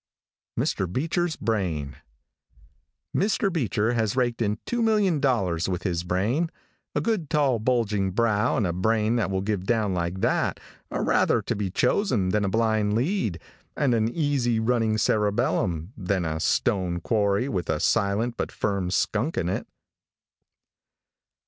MR. 0.59 0.91
BEECHER'S 0.91 1.35
BRAIN. 1.35 1.95
|MR. 3.15 3.53
BEECHER, 3.53 3.93
has 3.93 4.15
raked 4.15 4.41
in 4.41 4.57
$2,000,000 4.65 5.69
with 5.69 5.83
his 5.83 6.03
brain. 6.03 6.49
A 6.95 7.01
good, 7.01 7.29
tall, 7.29 7.59
bulging 7.59 8.09
brow, 8.09 8.57
and 8.57 8.65
a 8.65 8.73
brain 8.73 9.15
that 9.17 9.29
will 9.29 9.43
give 9.43 9.65
down 9.67 9.93
like 9.93 10.21
that, 10.21 10.59
are 10.89 11.03
rather 11.03 11.43
to 11.43 11.55
be 11.55 11.69
chosen 11.69 12.29
than 12.29 12.43
a 12.43 12.49
blind 12.49 12.95
lead, 12.95 13.39
and 13.77 13.93
an 13.93 14.09
easy 14.09 14.59
running 14.59 14.97
cerebellum, 14.97 15.93
than 15.95 16.25
a 16.25 16.39
stone 16.39 16.99
quarry 16.99 17.47
with 17.47 17.69
a 17.69 17.79
silent 17.79 18.35
but 18.37 18.51
firm 18.51 18.89
skunk 18.89 19.37
in 19.37 19.47
it. 19.49 19.67